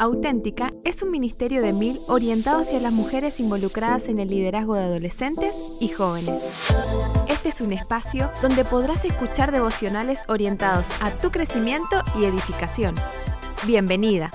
Auténtica 0.00 0.72
es 0.84 1.02
un 1.02 1.10
ministerio 1.10 1.60
de 1.60 1.72
mil 1.72 1.98
orientado 2.06 2.60
hacia 2.60 2.78
las 2.78 2.92
mujeres 2.92 3.40
involucradas 3.40 4.06
en 4.08 4.20
el 4.20 4.30
liderazgo 4.30 4.76
de 4.76 4.84
adolescentes 4.84 5.72
y 5.80 5.88
jóvenes. 5.88 6.40
Este 7.28 7.48
es 7.48 7.60
un 7.60 7.72
espacio 7.72 8.30
donde 8.40 8.64
podrás 8.64 9.04
escuchar 9.04 9.50
devocionales 9.50 10.20
orientados 10.28 10.86
a 11.00 11.10
tu 11.10 11.32
crecimiento 11.32 12.04
y 12.16 12.26
edificación. 12.26 12.94
Bienvenida. 13.66 14.30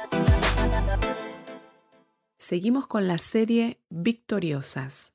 Seguimos 2.37 2.85
con 2.85 3.07
la 3.07 3.17
serie 3.17 3.79
Victoriosas 3.89 5.13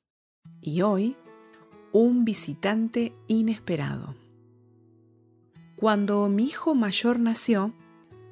y 0.61 0.81
hoy 0.81 1.15
un 1.91 2.25
visitante 2.25 3.13
inesperado. 3.27 4.15
Cuando 5.75 6.27
mi 6.27 6.45
hijo 6.45 6.73
mayor 6.73 7.19
nació, 7.19 7.71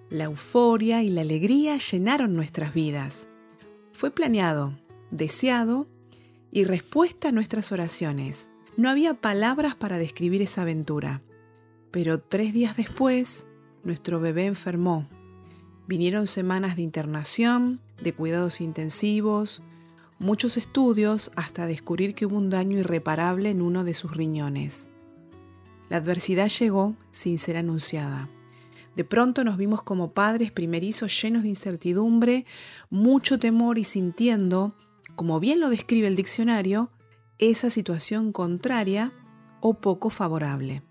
la 0.10 0.26
euforia 0.26 1.04
y 1.04 1.10
la 1.10 1.21
alegría 1.21 1.78
llenaron 1.78 2.34
nuestras 2.34 2.74
vidas. 2.74 3.28
Fue 3.92 4.11
planeado, 4.11 4.78
deseado 5.11 5.88
y 6.52 6.64
respuesta 6.64 7.30
a 7.30 7.32
nuestras 7.32 7.71
oraciones. 7.71 8.50
No 8.78 8.89
había 8.89 9.16
palabras 9.16 9.75
para 9.75 9.97
describir 9.97 10.42
esa 10.42 10.61
aventura. 10.61 11.21
Pero 11.92 12.20
tres 12.20 12.54
días 12.54 12.78
después, 12.78 13.47
nuestro 13.83 14.20
bebé 14.20 14.46
enfermó. 14.46 15.07
Vinieron 15.88 16.28
semanas 16.28 16.75
de 16.75 16.83
internación, 16.83 17.82
de 18.02 18.14
cuidados 18.14 18.61
intensivos, 18.61 19.64
muchos 20.19 20.58
estudios 20.58 21.32
hasta 21.36 21.66
descubrir 21.66 22.14
que 22.14 22.25
hubo 22.25 22.38
un 22.38 22.50
daño 22.50 22.78
irreparable 22.78 23.50
en 23.50 23.61
uno 23.61 23.83
de 23.83 23.94
sus 23.94 24.16
riñones. 24.16 24.88
La 25.89 25.97
adversidad 25.97 26.50
llegó 26.50 26.96
sin 27.11 27.39
ser 27.39 27.58
anunciada. 27.58 28.28
De 28.97 29.06
pronto 29.06 29.43
nos 29.43 29.57
vimos 29.57 29.83
como 29.83 30.14
padres 30.14 30.51
primerizos 30.51 31.21
llenos 31.21 31.43
de 31.43 31.50
incertidumbre, 31.50 32.47
mucho 32.89 33.38
temor 33.38 33.78
y 33.78 33.83
sintiendo, 33.83 34.75
como 35.16 35.39
bien 35.39 35.59
lo 35.59 35.69
describe 35.69 36.08
el 36.08 36.16
diccionario, 36.16 36.89
esa 37.38 37.69
situación 37.69 38.31
contraria 38.31 39.13
o 39.61 39.75
poco 39.75 40.09
favorable. 40.09 40.81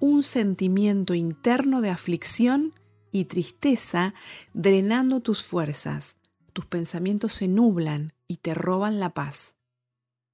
Un 0.00 0.22
sentimiento 0.22 1.12
interno 1.12 1.82
de 1.82 1.90
aflicción 1.90 2.72
y 3.12 3.26
tristeza 3.26 4.14
drenando 4.54 5.20
tus 5.20 5.44
fuerzas. 5.44 6.18
Tus 6.54 6.64
pensamientos 6.64 7.34
se 7.34 7.48
nublan 7.48 8.14
y 8.26 8.38
te 8.38 8.54
roban 8.54 8.98
la 8.98 9.10
paz. 9.10 9.58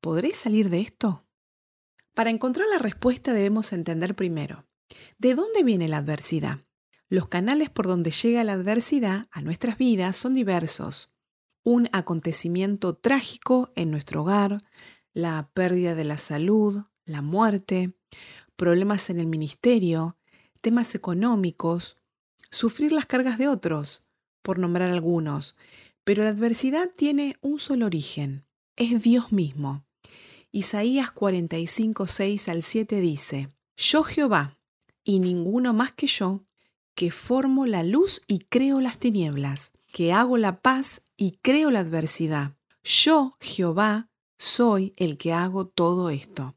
¿Podré 0.00 0.34
salir 0.34 0.70
de 0.70 0.78
esto? 0.78 1.24
Para 2.14 2.30
encontrar 2.30 2.68
la 2.72 2.78
respuesta 2.78 3.32
debemos 3.32 3.72
entender 3.72 4.14
primero, 4.14 4.66
¿de 5.18 5.34
dónde 5.34 5.64
viene 5.64 5.88
la 5.88 5.96
adversidad? 5.96 6.60
Los 7.12 7.28
canales 7.28 7.68
por 7.68 7.86
donde 7.86 8.10
llega 8.10 8.42
la 8.42 8.54
adversidad 8.54 9.26
a 9.32 9.42
nuestras 9.42 9.76
vidas 9.76 10.16
son 10.16 10.32
diversos. 10.32 11.12
Un 11.62 11.90
acontecimiento 11.92 12.94
trágico 12.94 13.70
en 13.76 13.90
nuestro 13.90 14.22
hogar, 14.22 14.62
la 15.12 15.50
pérdida 15.52 15.94
de 15.94 16.04
la 16.04 16.16
salud, 16.16 16.84
la 17.04 17.20
muerte, 17.20 17.92
problemas 18.56 19.10
en 19.10 19.20
el 19.20 19.26
ministerio, 19.26 20.16
temas 20.62 20.94
económicos, 20.94 21.98
sufrir 22.50 22.92
las 22.92 23.04
cargas 23.04 23.36
de 23.36 23.46
otros, 23.46 24.06
por 24.40 24.58
nombrar 24.58 24.90
algunos. 24.90 25.54
Pero 26.04 26.24
la 26.24 26.30
adversidad 26.30 26.92
tiene 26.96 27.36
un 27.42 27.58
solo 27.58 27.84
origen, 27.84 28.46
es 28.74 29.02
Dios 29.02 29.32
mismo. 29.32 29.84
Isaías 30.50 31.10
45, 31.10 32.06
6 32.06 32.48
al 32.48 32.62
7 32.62 33.00
dice, 33.02 33.50
Yo 33.76 34.02
Jehová, 34.02 34.56
y 35.04 35.18
ninguno 35.18 35.74
más 35.74 35.92
que 35.92 36.06
yo, 36.06 36.46
que 36.94 37.10
formo 37.10 37.66
la 37.66 37.82
luz 37.82 38.22
y 38.26 38.40
creo 38.40 38.80
las 38.80 38.98
tinieblas, 38.98 39.72
que 39.92 40.12
hago 40.12 40.38
la 40.38 40.60
paz 40.60 41.02
y 41.16 41.38
creo 41.42 41.70
la 41.70 41.80
adversidad. 41.80 42.56
Yo, 42.82 43.36
Jehová, 43.40 44.08
soy 44.38 44.92
el 44.96 45.18
que 45.18 45.32
hago 45.32 45.66
todo 45.66 46.10
esto. 46.10 46.56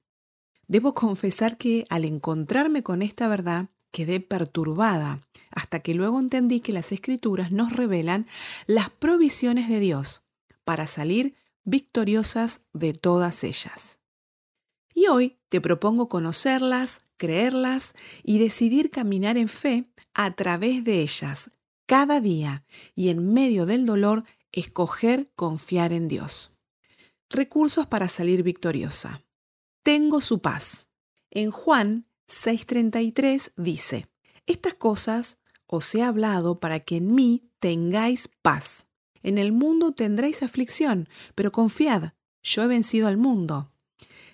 Debo 0.68 0.94
confesar 0.94 1.58
que 1.58 1.86
al 1.90 2.06
encontrarme 2.06 2.82
con 2.82 3.02
esta 3.02 3.28
verdad 3.28 3.70
quedé 3.92 4.20
perturbada, 4.20 5.28
hasta 5.52 5.80
que 5.80 5.94
luego 5.94 6.20
entendí 6.20 6.60
que 6.60 6.74
las 6.74 6.92
escrituras 6.92 7.52
nos 7.52 7.72
revelan 7.72 8.28
las 8.66 8.90
provisiones 8.90 9.70
de 9.70 9.80
Dios 9.80 10.24
para 10.64 10.88
salir 10.88 11.36
victoriosas 11.64 12.62
de 12.74 12.94
todas 12.94 13.44
ellas. 13.44 14.00
Y 14.96 15.08
hoy 15.08 15.38
te 15.50 15.60
propongo 15.60 16.08
conocerlas, 16.08 17.02
creerlas 17.18 17.94
y 18.24 18.40
decidir 18.40 18.90
caminar 18.90 19.38
en 19.38 19.50
fe 19.50 19.92
a 20.14 20.34
través 20.36 20.86
de 20.86 21.02
ellas, 21.02 21.52
cada 21.86 22.22
día, 22.22 22.64
y 22.96 23.10
en 23.10 23.34
medio 23.34 23.66
del 23.66 23.86
dolor, 23.86 24.24
escoger 24.54 25.30
confiar 25.36 25.92
en 25.92 26.08
Dios. 26.08 26.56
Recursos 27.30 27.86
para 27.88 28.08
salir 28.08 28.42
victoriosa. 28.42 29.26
Tengo 29.84 30.22
su 30.22 30.40
paz. 30.40 30.88
En 31.30 31.52
Juan 31.52 32.08
6:33 32.28 33.52
dice, 33.58 34.08
Estas 34.46 34.76
cosas 34.76 35.40
os 35.68 35.94
he 35.94 36.04
hablado 36.04 36.60
para 36.60 36.80
que 36.80 36.98
en 36.98 37.14
mí 37.14 37.52
tengáis 37.60 38.30
paz. 38.42 38.88
En 39.24 39.38
el 39.38 39.52
mundo 39.52 39.92
tendréis 39.92 40.42
aflicción, 40.42 41.10
pero 41.34 41.52
confiad, 41.52 42.14
yo 42.42 42.64
he 42.64 42.68
vencido 42.68 43.08
al 43.08 43.18
mundo. 43.18 43.75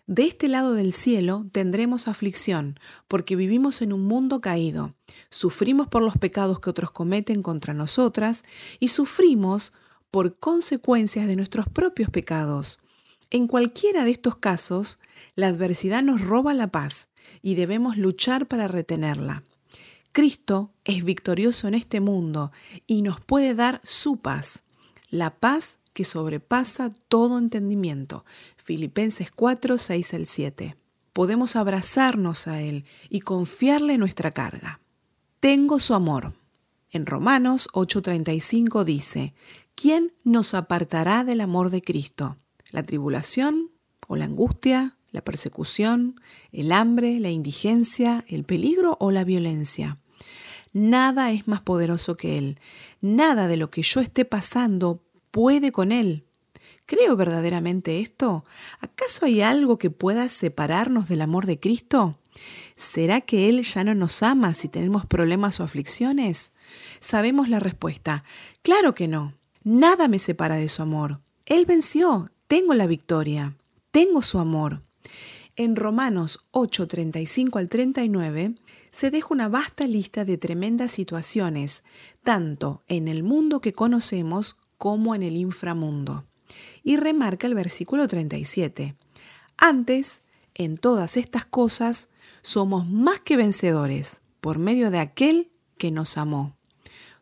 De 0.07 0.23
este 0.23 0.47
lado 0.47 0.73
del 0.73 0.93
cielo 0.93 1.45
tendremos 1.51 2.07
aflicción, 2.07 2.79
porque 3.07 3.35
vivimos 3.35 3.81
en 3.81 3.93
un 3.93 4.01
mundo 4.01 4.41
caído. 4.41 4.95
Sufrimos 5.29 5.87
por 5.87 6.01
los 6.01 6.17
pecados 6.17 6.59
que 6.59 6.69
otros 6.69 6.91
cometen 6.91 7.43
contra 7.43 7.73
nosotras 7.73 8.43
y 8.79 8.89
sufrimos 8.89 9.73
por 10.09 10.37
consecuencias 10.37 11.27
de 11.27 11.35
nuestros 11.35 11.69
propios 11.69 12.09
pecados. 12.09 12.79
En 13.29 13.47
cualquiera 13.47 14.03
de 14.03 14.11
estos 14.11 14.35
casos, 14.35 14.99
la 15.35 15.47
adversidad 15.47 16.03
nos 16.03 16.21
roba 16.21 16.53
la 16.53 16.67
paz 16.67 17.09
y 17.41 17.55
debemos 17.55 17.97
luchar 17.97 18.47
para 18.47 18.67
retenerla. 18.67 19.43
Cristo 20.11 20.73
es 20.83 21.05
victorioso 21.05 21.69
en 21.69 21.75
este 21.75 22.01
mundo 22.01 22.51
y 22.87 23.01
nos 23.01 23.21
puede 23.21 23.55
dar 23.55 23.79
su 23.83 24.17
paz, 24.17 24.65
la 25.09 25.29
paz 25.29 25.79
que 25.93 26.05
sobrepasa 26.05 26.93
todo 27.07 27.37
entendimiento. 27.37 28.25
Filipenses 28.57 29.31
4, 29.31 29.77
6 29.77 30.13
al 30.13 30.25
7. 30.25 30.77
Podemos 31.13 31.55
abrazarnos 31.55 32.47
a 32.47 32.61
Él 32.61 32.85
y 33.09 33.19
confiarle 33.19 33.97
nuestra 33.97 34.31
carga. 34.31 34.79
Tengo 35.39 35.79
su 35.79 35.93
amor. 35.93 36.33
En 36.89 37.05
Romanos 37.05 37.67
8:35 37.73 38.83
dice, 38.83 39.33
¿quién 39.75 40.13
nos 40.23 40.53
apartará 40.53 41.23
del 41.23 41.41
amor 41.41 41.69
de 41.69 41.81
Cristo? 41.81 42.37
¿La 42.71 42.83
tribulación 42.83 43.71
o 44.07 44.15
la 44.15 44.25
angustia, 44.25 44.97
la 45.11 45.21
persecución, 45.21 46.19
el 46.51 46.71
hambre, 46.71 47.19
la 47.19 47.29
indigencia, 47.29 48.23
el 48.27 48.43
peligro 48.43 48.97
o 48.99 49.11
la 49.11 49.23
violencia? 49.23 49.99
Nada 50.73 51.31
es 51.31 51.47
más 51.47 51.61
poderoso 51.61 52.15
que 52.15 52.37
Él. 52.37 52.59
Nada 53.01 53.47
de 53.47 53.57
lo 53.57 53.69
que 53.69 53.81
yo 53.81 53.99
esté 53.99 54.23
pasando 54.23 55.01
puede 55.31 55.71
con 55.71 55.91
Él. 55.91 56.25
¿Creo 56.85 57.15
verdaderamente 57.15 57.99
esto? 57.99 58.45
¿Acaso 58.79 59.25
hay 59.25 59.41
algo 59.41 59.77
que 59.77 59.89
pueda 59.89 60.27
separarnos 60.29 61.07
del 61.07 61.21
amor 61.21 61.45
de 61.45 61.59
Cristo? 61.59 62.19
¿Será 62.75 63.21
que 63.21 63.49
Él 63.49 63.61
ya 63.61 63.83
no 63.83 63.95
nos 63.95 64.23
ama 64.23 64.53
si 64.53 64.67
tenemos 64.67 65.05
problemas 65.05 65.59
o 65.59 65.63
aflicciones? 65.63 66.53
Sabemos 66.99 67.49
la 67.49 67.59
respuesta. 67.59 68.23
Claro 68.61 68.93
que 68.93 69.07
no. 69.07 69.35
Nada 69.63 70.07
me 70.07 70.19
separa 70.19 70.55
de 70.55 70.69
su 70.69 70.81
amor. 70.81 71.21
Él 71.45 71.65
venció. 71.65 72.31
Tengo 72.47 72.73
la 72.73 72.87
victoria. 72.87 73.55
Tengo 73.91 74.21
su 74.21 74.39
amor. 74.39 74.83
En 75.55 75.75
Romanos 75.75 76.47
8, 76.51 76.87
35 76.87 77.59
al 77.59 77.69
39 77.69 78.55
se 78.91 79.11
deja 79.11 79.27
una 79.31 79.47
vasta 79.47 79.87
lista 79.87 80.25
de 80.25 80.37
tremendas 80.37 80.91
situaciones, 80.91 81.83
tanto 82.23 82.83
en 82.87 83.07
el 83.07 83.23
mundo 83.23 83.61
que 83.61 83.71
conocemos 83.71 84.57
como 84.81 85.13
en 85.13 85.21
el 85.21 85.37
inframundo. 85.37 86.25
Y 86.81 86.97
remarca 86.97 87.45
el 87.45 87.53
versículo 87.53 88.07
37. 88.07 88.95
Antes, 89.55 90.23
en 90.55 90.79
todas 90.79 91.17
estas 91.17 91.45
cosas, 91.45 92.09
somos 92.41 92.89
más 92.89 93.19
que 93.19 93.37
vencedores 93.37 94.21
por 94.39 94.57
medio 94.57 94.89
de 94.89 94.97
aquel 94.97 95.51
que 95.77 95.91
nos 95.91 96.17
amó. 96.17 96.57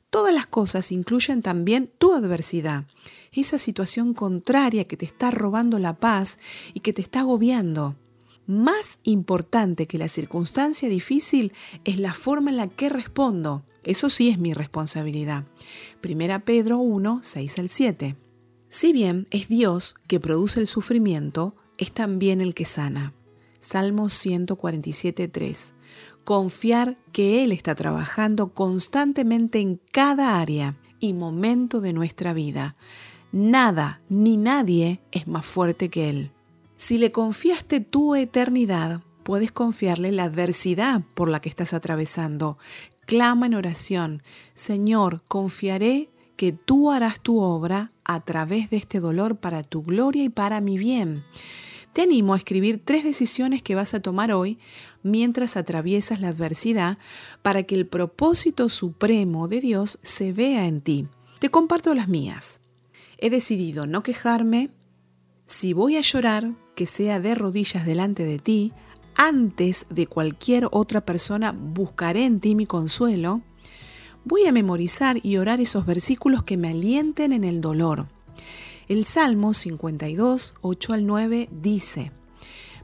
Todas 0.10 0.34
las 0.34 0.48
cosas 0.48 0.94
incluyen 0.94 1.42
también 1.42 1.92
tu 1.98 2.13
adversidad, 2.13 2.86
esa 3.34 3.57
situación 3.57 4.13
contraria 4.13 4.86
que 4.86 4.95
te 4.95 5.06
está 5.06 5.30
robando 5.30 5.80
la 5.80 5.95
paz 5.95 6.39
y 6.74 6.80
que 6.80 6.94
te 6.94 7.01
está 7.01 7.19
agobiando. 7.19 7.98
Más 8.48 9.00
importante 9.04 9.86
que 9.86 9.98
la 9.98 10.07
circunstancia 10.07 10.88
difícil 10.88 11.51
es 11.84 12.00
la 12.00 12.13
forma 12.13 12.51
en 12.51 12.56
la 12.56 12.69
que 12.69 12.88
respondo, 12.88 13.66
eso 13.84 14.10
sí 14.10 14.30
es 14.30 14.38
mi 14.38 14.54
responsabilidad. 14.54 15.46
Primera 16.02 16.40
Pedro 16.40 16.78
1, 16.80 17.22
6 17.24 17.60
al 17.60 17.70
7. 17.70 18.16
Si 18.70 18.94
bien 18.94 19.28
es 19.31 19.48
Dios 19.48 19.96
que 20.08 20.20
produce 20.20 20.60
el 20.60 20.68
sufrimiento, 20.68 21.56
es 21.78 21.92
también 21.92 22.42
el 22.42 22.54
que 22.54 22.66
sana. 22.66 23.14
Salmo 23.60 24.10
147, 24.10 25.28
3. 25.28 25.74
Confiar 26.24 26.98
que 27.12 27.44
Él 27.44 27.52
está 27.52 27.76
trabajando 27.76 28.54
constantemente 28.54 29.60
en 29.60 29.82
cada 29.92 30.40
área 30.40 30.78
y 31.00 31.14
momento 31.14 31.82
de 31.82 31.94
nuestra 31.94 32.34
vida. 32.34 32.75
Nada 33.32 34.02
ni 34.10 34.38
nadie 34.38 35.02
es 35.12 35.28
más 35.28 35.46
fuerte 35.46 35.90
que 35.90 36.10
Él. 36.10 36.32
Si 36.78 36.98
le 36.98 37.12
confiaste 37.12 37.82
tu 37.82 38.16
eternidad, 38.16 39.02
puedes 39.24 39.52
confiarle 39.52 40.12
la 40.12 40.24
adversidad 40.24 41.02
por 41.14 41.30
la 41.30 41.40
que 41.42 41.50
estás 41.50 41.74
atravesando. 41.74 42.58
Clama 43.10 43.48
en 43.48 43.56
oración, 43.56 44.22
Señor, 44.54 45.24
confiaré 45.28 46.12
que 46.36 46.52
tú 46.52 46.92
harás 46.92 47.20
tu 47.20 47.40
obra 47.40 47.92
a 48.04 48.20
través 48.20 48.70
de 48.70 48.78
este 48.78 49.00
dolor 49.00 49.38
para 49.38 49.64
tu 49.64 49.82
gloria 49.82 50.24
y 50.24 50.30
para 50.30 50.62
mi 50.62 50.78
bien. 50.78 51.24
Te 51.92 52.04
animo 52.04 52.36
a 52.36 52.38
escribir 52.38 52.80
tres 52.86 53.04
decisiones 53.04 53.64
que 53.64 53.74
vas 53.74 53.96
a 53.96 54.00
tomar 54.00 54.32
hoy 54.32 54.60
mientras 55.02 55.58
atraviesas 55.58 56.22
la 56.22 56.28
adversidad 56.28 57.00
para 57.42 57.64
que 57.64 57.74
el 57.74 57.88
propósito 57.88 58.70
supremo 58.70 59.48
de 59.48 59.60
Dios 59.60 59.98
se 60.04 60.32
vea 60.32 60.68
en 60.68 60.82
ti. 60.82 61.08
Te 61.40 61.50
comparto 61.50 61.96
las 61.96 62.10
mías. 62.10 62.62
He 63.18 63.32
decidido 63.32 63.88
no 63.88 64.04
quejarme. 64.04 64.70
Si 65.48 65.74
voy 65.74 65.96
a 65.96 66.02
llorar, 66.02 66.52
que 66.76 66.86
sea 66.86 67.20
de 67.20 67.34
rodillas 67.34 67.88
delante 67.88 68.24
de 68.24 68.38
ti. 68.38 68.72
Antes 69.21 69.86
de 69.89 70.07
cualquier 70.07 70.69
otra 70.71 71.01
persona 71.01 71.51
buscaré 71.51 72.24
en 72.25 72.39
ti 72.39 72.56
mi 72.56 72.66
consuelo 72.66 73.42
voy 74.24 74.45
a 74.45 74.54
memorizar 74.54 75.19
y 75.21 75.36
orar 75.36 75.60
esos 75.60 75.86
versículos 75.86 76.44
que 76.44 76.56
me 76.56 76.69
alienten 76.69 77.33
en 77.33 77.44
el 77.44 77.60
dolor. 77.60 78.07
El 78.88 79.04
Salmo 79.04 79.54
52, 79.54 80.54
8 80.62 80.94
al 80.94 81.06
9 81.06 81.50
dice, 81.51 82.13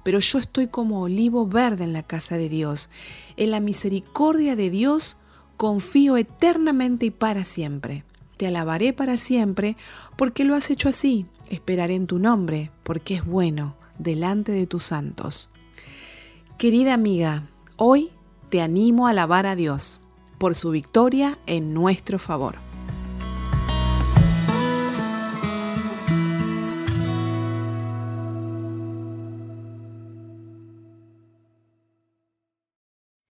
Pero 0.04 0.20
yo 0.20 0.40
estoy 0.40 0.68
como 0.68 1.04
olivo 1.04 1.48
verde 1.48 1.86
en 1.86 1.94
la 1.94 2.04
casa 2.04 2.38
de 2.38 2.50
Dios. 2.50 2.90
En 3.38 3.52
la 3.52 3.62
misericordia 3.62 4.58
de 4.58 4.70
Dios 4.70 5.16
confío 5.56 6.18
eternamente 6.18 7.06
y 7.06 7.12
para 7.12 7.46
siempre. 7.46 8.04
Te 8.36 8.48
alabaré 8.48 8.92
para 8.92 9.16
siempre 9.16 9.78
porque 10.18 10.44
lo 10.44 10.54
has 10.54 10.70
hecho 10.70 10.90
así. 10.90 11.28
Esperaré 11.50 11.96
en 11.96 12.08
tu 12.08 12.20
nombre 12.20 12.72
porque 12.84 13.16
es 13.16 13.26
bueno 13.26 13.78
delante 14.00 14.52
de 14.52 14.68
tus 14.68 14.84
santos. 14.84 15.50
Querida 16.58 16.94
amiga, 16.94 17.44
hoy 17.76 18.12
te 18.50 18.62
animo 18.62 19.08
a 19.08 19.10
alabar 19.10 19.46
a 19.46 19.58
Dios 19.58 20.00
por 20.38 20.56
su 20.56 20.72
victoria 20.72 21.38
en 21.48 21.74
nuestro 21.74 22.18
favor. 22.18 22.65